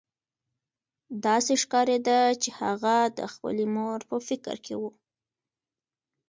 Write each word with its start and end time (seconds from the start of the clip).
داسې 1.25 1.53
ښکارېده 1.61 2.19
چې 2.41 2.49
هغه 2.61 2.95
د 3.17 3.19
خپلې 3.33 3.65
مور 3.75 3.99
په 4.09 4.15
فکر 4.27 4.55
کې 4.65 4.75
و 4.81 4.83